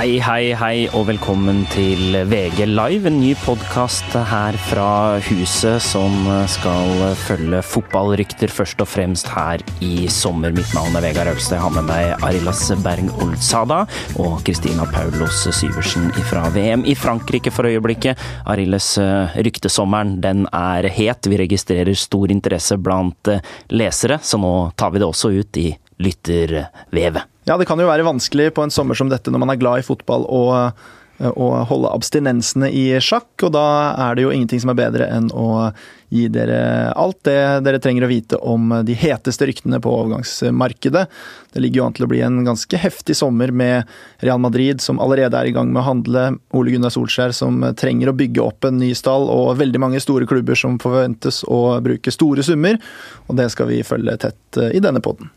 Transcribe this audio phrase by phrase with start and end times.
[0.00, 6.14] Hei, hei, hei, og velkommen til VG Live, en ny podkast her fra huset som
[6.48, 10.54] skal følge fotballrykter først og fremst her i sommer.
[10.56, 11.58] Mitt navn er Vegard Austad.
[11.58, 13.82] Jeg har med meg Arilas Berg Olsada
[14.24, 18.22] og Kristina Paulos Syversen fra VM i Frankrike for øyeblikket.
[18.48, 18.94] Arilas
[19.36, 21.28] ryktesommeren, den er het.
[21.28, 23.34] Vi registrerer stor interesse blant
[23.68, 27.28] lesere, så nå tar vi det også ut i lyttervevet.
[27.50, 29.82] Ja, det kan jo være vanskelig på en sommer som dette når man er glad
[29.82, 30.84] i fotball og,
[31.20, 33.64] å holde abstinensene i sjakk, og da
[34.06, 35.68] er det jo ingenting som er bedre enn å
[36.14, 37.34] gi dere alt det
[37.66, 41.04] dere trenger å vite om de heteste ryktene på overgangsmarkedet.
[41.52, 43.90] Det ligger jo an til å bli en ganske heftig sommer med
[44.24, 46.26] Real Madrid, som allerede er i gang med å handle,
[46.56, 50.30] Ole Gunnar Solskjær som trenger å bygge opp en ny stall, og veldig mange store
[50.30, 52.80] klubber som forventes å bruke store summer.
[53.28, 55.34] Og det skal vi følge tett i denne poden.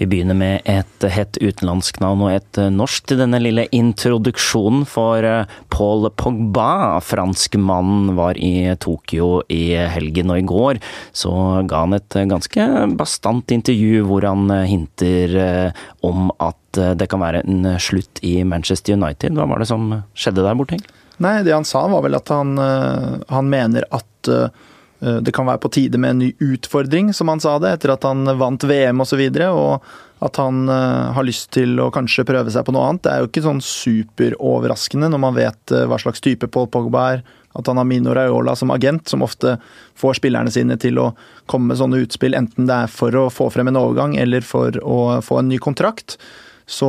[0.00, 4.86] Vi begynner med et hett utenlandsk navn og et norsk til denne lille introduksjonen.
[4.88, 5.26] For
[5.72, 10.80] Paul Pogba, franskmannen, var i Tokyo i helgen og i går.
[11.16, 11.32] Så
[11.68, 12.66] ga han et ganske
[12.98, 15.36] bastant intervju hvor han hinter
[16.06, 16.58] om at
[16.96, 19.36] det kan være en slutt i Manchester United.
[19.36, 20.80] Hva var det som skjedde der borte?
[21.22, 24.32] Nei, det han sa var vel at han, han mener at
[25.02, 28.04] det kan være på tide med en ny utfordring, som han sa det, etter at
[28.06, 29.18] han vant VM osv.
[29.18, 33.02] Og, så og at han har lyst til å kanskje prøve seg på noe annet.
[33.02, 37.24] Det er jo ikke sånn superoverraskende når man vet hva slags type Paul Pogba er.
[37.58, 39.56] At han har Mino Raiola som agent, som ofte
[39.98, 41.10] får spillerne sine til å
[41.50, 44.78] komme med sånne utspill, enten det er for å få frem en overgang eller for
[44.80, 46.16] å få en ny kontrakt.
[46.70, 46.88] Så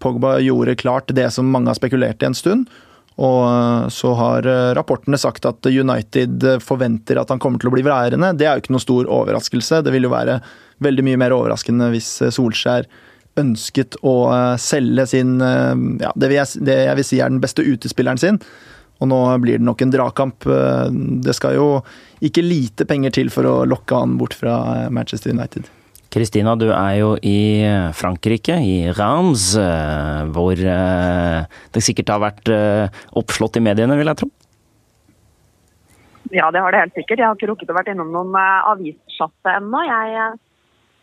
[0.00, 2.70] Pogba gjorde klart det som mange har spekulert i en stund.
[3.18, 4.46] Og så har
[4.78, 8.30] rapportene sagt at United forventer at han kommer til å bli værende.
[8.38, 9.80] Det er jo ikke noe stor overraskelse.
[9.82, 10.38] Det vil jo være
[10.86, 12.86] veldig mye mer overraskende hvis Solskjær
[13.38, 14.14] ønsket å
[14.58, 18.38] selge sin ja, det, vil jeg, det jeg vil si er den beste utespilleren sin.
[18.98, 20.46] Og nå blir det nok en dragkamp.
[21.26, 21.68] Det skal jo
[22.24, 25.66] ikke lite penger til for å lokke han bort fra Manchester United.
[26.08, 27.60] Kristina, du er jo i
[27.92, 29.50] Frankrike, i Reims,
[30.32, 32.48] hvor det sikkert har vært
[33.20, 34.28] oppslått i mediene, vil jeg tro?
[36.32, 37.20] Ja, det har det helt sikkert.
[37.20, 39.84] Jeg har ikke rukket å vært innom noen avissjappe ennå.
[39.84, 40.32] Jeg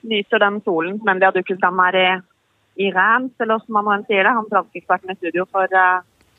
[0.10, 2.10] nyter den solen som endelig har dukket fram her i,
[2.86, 4.34] i Reims, eller som man nå sier det.
[4.38, 5.70] Han fransk-eksperten i studio får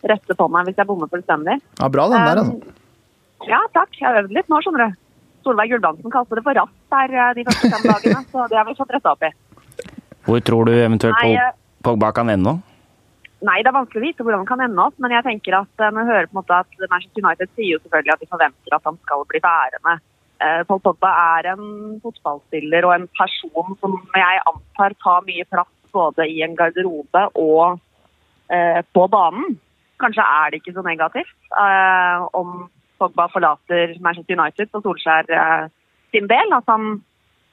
[0.06, 1.56] rette på meg hvis jeg bommer fullstendig.
[1.80, 2.76] Ja, bra den der, altså.
[3.46, 3.94] Ja, takk.
[3.94, 5.02] Jeg har øvd litt nå, skjønner du.
[5.46, 8.78] Solveig Gulbrandsen kalte det for rass her de første fem dagene, så det har vi
[8.78, 9.30] fått retta opp i.
[10.26, 11.52] Hvor tror du eventuelt Nei,
[11.86, 12.56] Pogba kan ende?
[13.46, 15.84] Nei, det er vanskelig å vite hvordan han kan ende opp, men jeg tenker at
[15.84, 18.76] når jeg hører på en måte at Manchester United sier jo selvfølgelig at de forventer
[18.76, 19.96] at han skal bli værende.
[20.68, 21.68] Paul Pogba er en
[22.02, 27.78] fotballspiller og en person som jeg antar tar mye plass både i en garderobe og
[28.52, 29.56] eh, på banen.
[30.02, 32.66] Kanskje er det ikke så negativt eh, om
[33.00, 35.66] Pogba forlater Manchester United for Solskjær eh,
[36.14, 36.54] sin del.
[36.56, 37.00] At han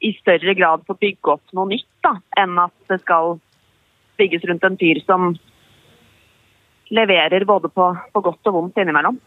[0.03, 3.37] i større grad får bygge opp noe nytt, da, enn at det skal
[4.19, 5.33] bygges rundt en fyr som
[6.93, 9.17] leverer både på, på godt og vondt innimellom.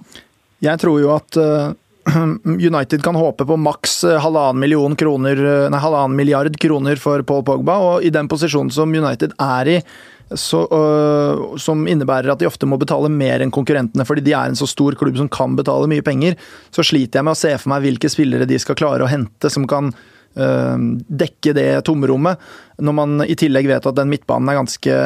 [0.63, 1.73] Jeg tror jo at uh,
[2.45, 5.41] United kan håpe på maks halvannen, kroner,
[5.71, 9.81] nei, halvannen milliard kroner for Paul Pogba, og i den posisjonen som United er i,
[10.35, 14.51] så, øh, som innebærer at de ofte må betale mer enn konkurrentene fordi de er
[14.51, 16.35] en så stor klubb som kan betale mye penger,
[16.75, 19.51] så sliter jeg med å se for meg hvilke spillere de skal klare å hente
[19.53, 20.87] som kan øh,
[21.23, 22.43] dekke det tomrommet,
[22.83, 24.99] når man i tillegg vet at den midtbanen er ganske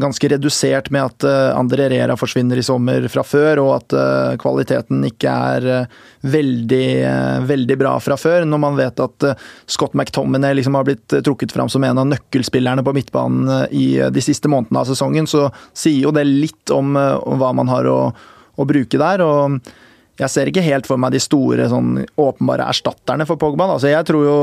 [0.00, 1.24] ganske redusert med at
[1.54, 3.96] André Rera forsvinner i sommer fra før, og at
[4.40, 5.66] kvaliteten ikke er
[6.24, 6.88] veldig,
[7.48, 8.46] veldig bra fra før.
[8.48, 9.26] Når man vet at
[9.68, 14.24] Scott McTominay liksom har blitt trukket fram som en av nøkkelspillerne på midtbanen i de
[14.24, 18.00] siste månedene av sesongen, så sier jo det litt om hva man har å,
[18.56, 19.24] å bruke der.
[19.26, 19.60] og
[20.18, 23.68] jeg ser ikke helt for meg de store, sånn, åpenbare erstatterne for Pogba.
[23.70, 24.38] Altså, jeg tror jo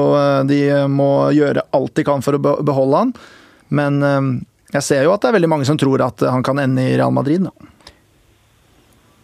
[0.48, 3.16] de må gjøre alt de kan for å beholde han,
[3.76, 3.98] men
[4.76, 6.96] jeg ser jo at det er veldig mange som tror at han kan ende i
[6.98, 7.48] Real Madrid.
[7.48, 7.54] Da.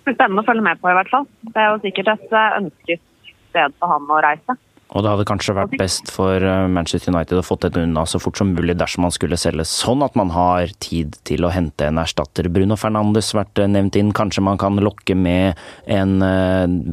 [0.08, 1.28] Spennende å følge med på, i hvert fall.
[1.48, 3.04] Det er jo sikkert et ønsket
[3.52, 4.58] sted for han å reise.
[4.92, 8.40] Og det hadde kanskje vært best for Manchester United å fått dette unna så fort
[8.40, 12.02] som mulig dersom man skulle selge sånn at man har tid til å hente en
[12.02, 12.50] erstatter.
[12.52, 14.12] Bruno Fernandes vært nevnt inn.
[14.16, 16.20] Kanskje man kan lokke med en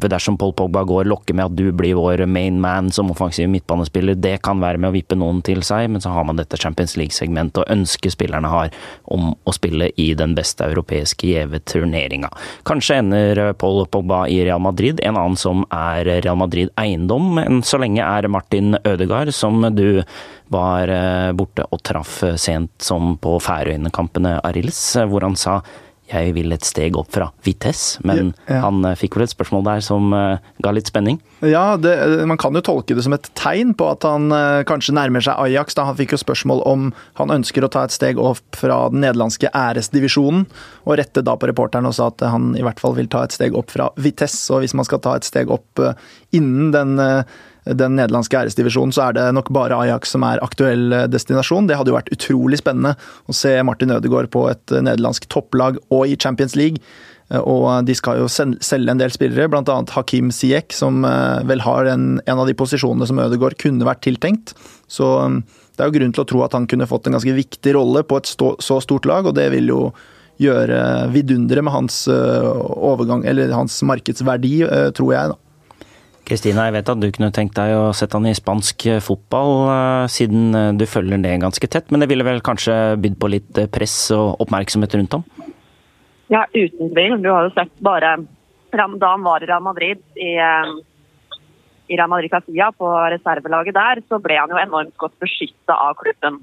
[0.08, 4.16] Dersom Paul Pogba går, lokke med at du blir vår main man som offensiv midtbanespiller.
[4.18, 6.96] Det kan være med å vippe noen til seg, men så har man dette Champions
[6.98, 8.72] League-segmentet og ønsket spillerne har
[9.12, 12.30] om å spille i den beste europeiske gjeve turneringa.
[12.68, 17.76] Kanskje ender Paul Pogba i Real Madrid, en annen som er Real Madrid-eiendom men så
[17.78, 20.02] lenge lenge, er Martin Ødegaard, som du
[20.48, 20.88] var
[21.36, 25.60] borte og traff sent som på Færøyene-kampene Arils, hvor han sa
[26.08, 28.62] jeg vil et steg opp fra Vitesse, men ja.
[28.64, 30.14] han eh, fikk vel et spørsmål der som
[30.64, 31.18] ga litt spenning?
[31.44, 31.92] Ja, det,
[32.24, 34.32] man kan jo tolke det som et tegn på at han
[34.68, 35.76] kanskje nærmer seg Ajax.
[35.76, 36.88] da Han fikk jo spørsmål om
[37.20, 40.46] han ønsker å ta et steg opp fra den nederlandske æresdivisjonen,
[40.88, 43.36] og rette da på reporteren og sa at han i hvert fall vil ta et
[43.36, 44.48] steg opp fra Vitesse.
[44.54, 45.84] Og hvis man skal ta et steg opp
[46.32, 46.96] innen den
[47.76, 51.68] den nederlandske æresdivisjonen, så er det nok bare Ajax som er aktuell eh, destinasjon.
[51.68, 52.94] Det hadde jo vært utrolig spennende
[53.28, 56.80] å se Martin Ødegaard på et eh, nederlandsk topplag og i Champions League.
[57.30, 59.78] Eh, og de skal jo selge en del spillere, bl.a.
[59.94, 61.04] Hakim Siek, som
[61.48, 64.54] vel har en, en, av de posisjonene som Ødegaard kunne vært tiltenkt.
[64.88, 67.74] Så det er jo grunn til å tro at han kunne fått en ganske viktig
[67.76, 69.82] rolle på et stå, så stort lag, og det vil jo
[70.38, 74.54] gjøre vidundere med hans overgang, eller hans markedsverdi,
[74.94, 75.34] tror jeg.
[75.34, 75.47] da.
[76.28, 79.52] Kristina, jeg vet at du kunne tenkt deg å sette han i spansk eh, fotball,
[79.72, 81.88] eh, siden eh, du følger det ganske tett.
[81.88, 85.24] Men det ville vel kanskje bydd på litt press og oppmerksomhet rundt ham?
[86.28, 87.16] Ja, uten tvil.
[87.24, 88.18] Du har jo sett bare
[88.68, 88.84] da
[89.14, 90.34] han var i Real Madrid i,
[91.88, 95.96] i Real Madrid Castilla på reservelaget der, så ble han jo enormt godt beskytta av
[95.96, 96.36] klubben.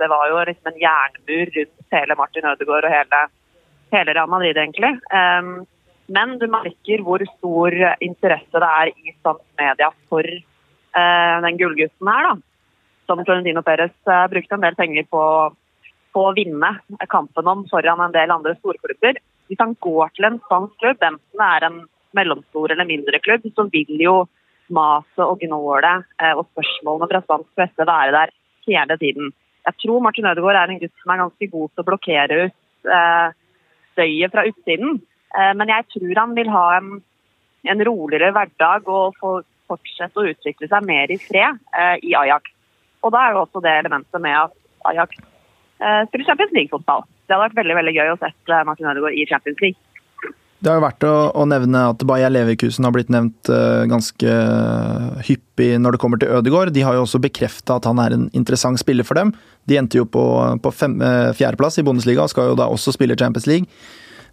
[0.00, 3.20] Det var jo liksom en jernmur rundt hele Martin Ødegaard og hele,
[3.92, 4.94] hele Real Madrid, egentlig.
[6.10, 12.28] Men du merker hvor stor interesse det er i spansk for eh, den gullgutten her.
[12.28, 12.34] da.
[13.06, 15.22] Som Florentino Perez eh, brukte en del penger på,
[16.12, 16.74] på, å vinne
[17.08, 19.20] kampen om foran en del andre storklubber.
[19.48, 21.82] Hvis han går til en spansk klubb, enten det er en
[22.16, 24.16] mellomstor eller mindre klubb, så vil jo
[24.72, 28.34] maset og gnålet eh, og spørsmålene fra spansk presse være der
[28.68, 29.32] hele tiden.
[29.66, 32.58] Jeg tror Martin Ødegaard er en gutt som er ganske god til å blokkere ut
[33.92, 34.96] støyet fra utsiden.
[35.38, 36.90] Eh, men jeg tror han vil ha en,
[37.72, 39.38] en roligere hverdag og få
[39.70, 42.50] fortsette å utvikle seg mer i fred eh, i Ajax.
[43.02, 44.58] Og da er jo også det elementet med at
[44.90, 47.06] Ajax eh, spiller Champions League-fotball.
[47.26, 48.34] Det hadde vært veldig veldig gøy å se
[48.68, 49.80] Martin Ødegaard i Champions League.
[50.62, 54.34] Det har jo vært å, å, nevne at Bayer Leverkusen har blitt nevnt uh, ganske
[55.26, 56.70] hyppig når det kommer til Ødegaard.
[56.70, 59.32] De har jo også bekrefta at han er en interessant spiller for dem.
[59.66, 60.22] De endte jo på,
[60.62, 63.66] på fem, uh, fjerdeplass i Bundesliga og skal jo da også spille Champions League.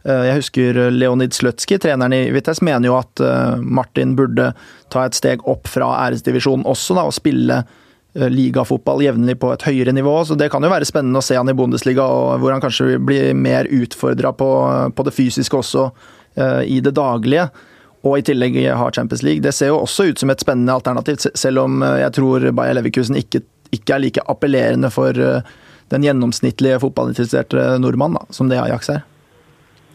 [0.08, 4.54] Eh, jeg husker Leonid Slutsky, treneren i Vitesse, mener jo at eh, Martin burde
[4.94, 9.66] ta et steg opp fra æresdivisjonen også, da, og spille eh, ligafotball jevnlig på et
[9.68, 10.16] høyere nivå.
[10.28, 12.06] Så det kan jo være spennende å se han i Bundesliga,
[12.40, 14.50] hvor han kanskje blir mer utfordra på,
[14.96, 15.90] på, det fysiske også
[16.40, 17.50] i det daglige.
[18.08, 19.44] Og i tillegg har Champions League.
[19.44, 23.18] Det ser jo også ut som et spennende alternativ, selv om jeg tror Bayer Leverkusen
[23.20, 23.42] ikke,
[23.76, 25.18] ikke er like appellerende for
[25.90, 29.04] den gjennomsnittlige fotballinteresserte nordmann da, som det Ajax er.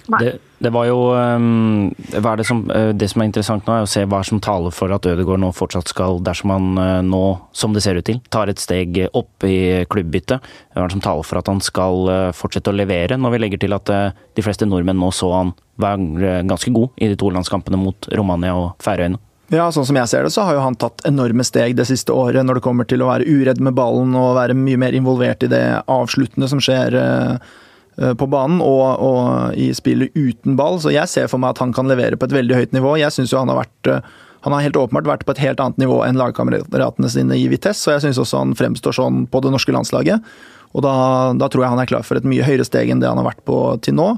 [0.07, 3.89] Det, det, var jo um, det, som, eh, det, som, er interessant nå, er å
[3.89, 7.23] se hva som taler for at Ødegaard nå fortsatt skal, dersom han uh, nå,
[7.57, 10.45] som det ser ut til, tar et steg opp i klubbbyttet.
[10.75, 13.45] Hva er det som taler for at han skal uh, fortsette å levere, når vi
[13.47, 17.31] legger til at de fleste nordmenn nå så han være ganske god i de to
[17.35, 19.21] landskampene mot Romania og Færøyene?
[19.53, 22.15] Ja, sånn som jeg ser det, så har jo han tatt enorme steg det siste
[22.17, 25.45] året når det kommer til å være uredd med ballen og være mye mer involvert
[25.45, 26.97] i det avsluttende som skjer.
[26.97, 27.53] Eh,
[27.95, 31.75] på banen og, og, i spillet uten ball, så jeg ser for meg at han
[31.77, 32.97] kan levere på et veldig høyt nivå.
[32.99, 34.15] Jeg synes jo han har vært eh,
[34.45, 37.87] han har helt åpenbart vært på et helt annet nivå enn lagkameratene sine i Vitesse,
[37.89, 40.27] og jeg syns også han fremstår sånn på det norske landslaget.
[40.75, 40.93] Og da,
[41.41, 43.31] da, tror jeg han er klar for et mye høyere steg enn det han har
[43.31, 44.11] vært på til nå.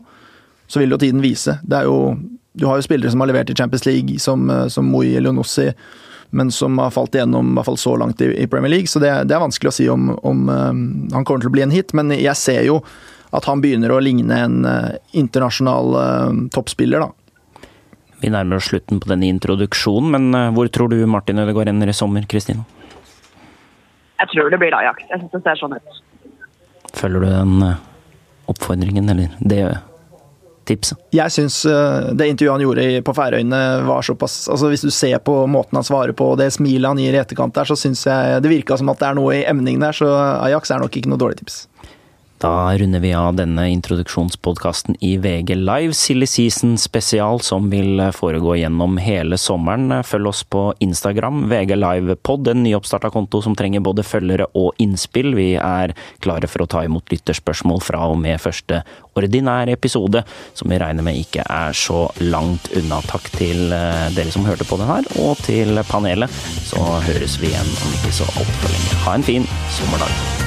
[0.66, 1.60] Så vil jo tiden vise.
[1.62, 2.16] Det er jo,
[2.58, 5.68] du har jo spillere som har levert i Champions League, som, eh, som Moi Elionossi,
[6.34, 8.90] men som har falt igjennom i hvert fall så langt i, i Premier League.
[8.90, 10.80] Så det, det, er vanskelig å si om, om um,
[11.12, 12.80] han kommer til å bli en hit, men jeg ser jo
[13.34, 17.80] at han begynner å ligne en uh, internasjonal uh, toppspiller, da.
[18.22, 21.90] Vi nærmer oss slutten på denne introduksjonen, men uh, hvor tror du Martin Ødegaard ender
[21.90, 22.64] i sommer, Kristina?
[24.16, 25.04] Jeg tror det blir Ajax.
[25.10, 26.00] Jeg syns det ser sånn ut.
[26.96, 27.58] Følger du den
[28.48, 29.60] oppfordringen, eller det
[30.66, 30.96] tipset?
[31.12, 31.58] Jeg syns
[32.16, 35.86] det intervjuet han gjorde på Færøyene var såpass altså Hvis du ser på måten han
[35.86, 38.78] svarer på og det smilet han gir i etterkant der, så syns jeg det virka
[38.80, 40.08] som at det er noe i emningen der, så
[40.48, 41.66] Ajax er nok ikke noe dårlig tips.
[42.38, 48.58] Da runder vi av denne introduksjonspodkasten i VG Live, Silly Season spesial, som vil foregå
[48.60, 50.02] gjennom hele sommeren.
[50.04, 54.76] Følg oss på Instagram, VG Live Pod, en nyoppstarta konto som trenger både følgere og
[54.82, 55.32] innspill.
[55.38, 58.82] Vi er klare for å ta imot lytterspørsmål fra og med første
[59.16, 60.20] ordinære episode,
[60.52, 63.00] som vi regner med ikke er så langt unna.
[63.08, 66.42] Takk til eh, dere som hørte på den her, og til panelet.
[66.68, 69.00] Så høres vi igjen om ikke så altfor lenge.
[69.06, 70.45] Ha en fin sommerdag.